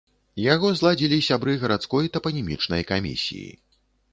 [0.43, 3.51] Яго зладзілі сябры гарадской тапанімічнай камісіі.